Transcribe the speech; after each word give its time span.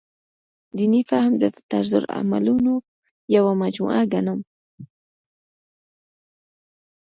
دیني 0.77 1.01
فهم 1.09 1.33
د 1.43 1.45
طرزالعملونو 1.71 2.73
یوه 3.35 3.51
مجموعه 3.61 4.03
ګڼم. 4.13 4.39